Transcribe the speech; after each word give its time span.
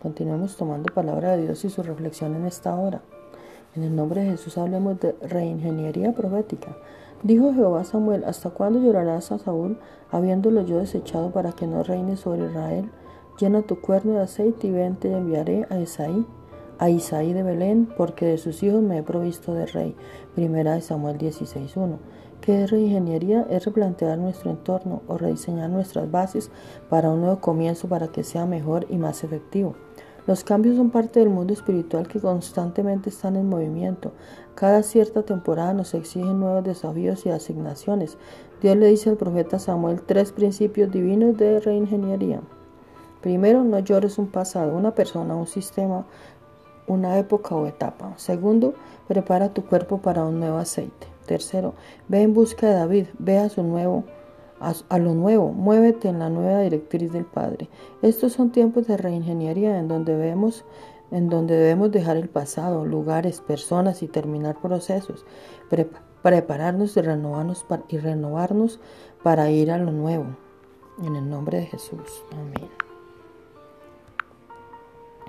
Continuemos 0.00 0.56
tomando 0.56 0.94
palabra 0.94 1.36
de 1.36 1.42
Dios 1.42 1.64
y 1.64 1.70
su 1.70 1.82
reflexión 1.82 2.36
en 2.36 2.46
esta 2.46 2.72
hora. 2.76 3.02
En 3.74 3.82
el 3.82 3.96
nombre 3.96 4.22
de 4.22 4.30
Jesús 4.30 4.56
hablemos 4.56 5.00
de 5.00 5.16
reingeniería 5.22 6.12
profética. 6.12 6.76
Dijo 7.24 7.52
Jehová 7.52 7.80
a 7.80 7.84
Samuel, 7.84 8.22
¿hasta 8.24 8.50
cuándo 8.50 8.78
llorarás 8.78 9.32
a 9.32 9.38
Saúl, 9.38 9.80
habiéndolo 10.12 10.62
yo 10.62 10.78
desechado 10.78 11.32
para 11.32 11.50
que 11.50 11.66
no 11.66 11.82
reine 11.82 12.16
sobre 12.16 12.46
Israel? 12.46 12.88
Llena 13.40 13.62
tu 13.62 13.80
cuerno 13.80 14.12
de 14.12 14.22
aceite 14.22 14.68
y 14.68 14.70
ven, 14.70 14.94
te 14.94 15.10
enviaré 15.10 15.66
a 15.68 15.80
Isaí, 15.80 16.24
a 16.78 16.90
Isaí 16.90 17.32
de 17.32 17.42
Belén, 17.42 17.88
porque 17.96 18.24
de 18.24 18.38
sus 18.38 18.62
hijos 18.62 18.80
me 18.80 18.98
he 18.98 19.02
provisto 19.02 19.52
de 19.52 19.66
rey. 19.66 19.96
Primera 20.36 20.74
de 20.74 20.80
Samuel 20.80 21.18
16.1. 21.18 21.98
¿Qué 22.40 22.62
es 22.62 22.70
reingeniería? 22.70 23.48
Es 23.50 23.64
replantear 23.64 24.16
nuestro 24.16 24.52
entorno 24.52 25.02
o 25.08 25.18
rediseñar 25.18 25.70
nuestras 25.70 26.08
bases 26.08 26.52
para 26.88 27.10
un 27.10 27.20
nuevo 27.20 27.40
comienzo 27.40 27.88
para 27.88 28.06
que 28.08 28.22
sea 28.22 28.46
mejor 28.46 28.86
y 28.88 28.96
más 28.96 29.24
efectivo. 29.24 29.74
Los 30.28 30.44
cambios 30.44 30.76
son 30.76 30.90
parte 30.90 31.20
del 31.20 31.30
mundo 31.30 31.54
espiritual 31.54 32.06
que 32.06 32.20
constantemente 32.20 33.08
están 33.08 33.34
en 33.34 33.48
movimiento. 33.48 34.12
Cada 34.54 34.82
cierta 34.82 35.22
temporada 35.22 35.72
nos 35.72 35.94
exigen 35.94 36.38
nuevos 36.38 36.62
desafíos 36.62 37.24
y 37.24 37.30
asignaciones. 37.30 38.18
Dios 38.60 38.76
le 38.76 38.88
dice 38.88 39.08
al 39.08 39.16
profeta 39.16 39.58
Samuel 39.58 40.02
tres 40.02 40.32
principios 40.32 40.92
divinos 40.92 41.38
de 41.38 41.60
reingeniería. 41.60 42.42
Primero, 43.22 43.64
no 43.64 43.78
llores 43.78 44.18
un 44.18 44.26
pasado, 44.26 44.76
una 44.76 44.94
persona, 44.94 45.34
un 45.34 45.46
sistema, 45.46 46.04
una 46.86 47.18
época 47.18 47.54
o 47.54 47.66
etapa. 47.66 48.12
Segundo, 48.18 48.74
prepara 49.06 49.54
tu 49.54 49.64
cuerpo 49.64 49.96
para 49.96 50.24
un 50.24 50.40
nuevo 50.40 50.58
aceite. 50.58 51.06
Tercero, 51.24 51.72
ve 52.08 52.20
en 52.20 52.34
busca 52.34 52.66
de 52.66 52.74
David, 52.74 53.06
ve 53.18 53.38
a 53.38 53.48
su 53.48 53.62
nuevo 53.62 54.04
a, 54.60 54.98
lo 54.98 55.14
nuevo, 55.14 55.52
muévete 55.52 56.08
en 56.08 56.18
la 56.18 56.30
nueva 56.30 56.60
directriz 56.60 57.12
del 57.12 57.24
Padre. 57.24 57.68
Estos 58.02 58.32
son 58.32 58.50
tiempos 58.50 58.86
de 58.86 58.96
reingeniería 58.96 59.78
en 59.78 59.88
donde 59.88 60.16
debemos, 60.16 60.64
en 61.10 61.28
donde 61.28 61.56
debemos 61.56 61.90
dejar 61.90 62.16
el 62.16 62.28
pasado, 62.28 62.84
lugares, 62.84 63.40
personas 63.40 64.02
y 64.02 64.08
terminar 64.08 64.60
procesos, 64.60 65.24
prepararnos 66.22 66.96
y 66.96 67.02
renovarnos, 67.02 67.64
y 67.88 67.98
renovarnos 67.98 68.80
para 69.22 69.50
ir 69.50 69.70
a 69.70 69.78
lo 69.78 69.92
nuevo. 69.92 70.26
En 71.04 71.14
el 71.14 71.28
nombre 71.28 71.58
de 71.58 71.66
Jesús. 71.66 72.24
Amén. 72.32 72.87